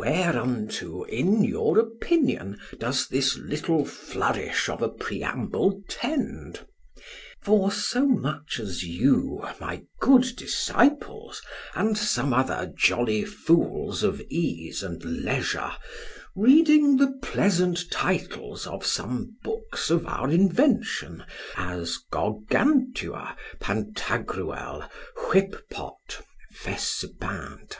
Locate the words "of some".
18.66-19.36